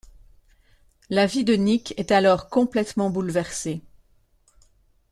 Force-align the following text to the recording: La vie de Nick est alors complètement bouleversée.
La 1.11 1.27
vie 1.27 1.43
de 1.43 1.53
Nick 1.53 1.93
est 1.95 2.09
alors 2.11 2.49
complètement 2.49 3.11
bouleversée. 3.11 3.83